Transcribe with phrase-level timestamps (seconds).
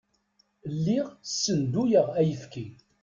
[0.73, 2.65] Lliɣ ssenduyeɣ ayefki.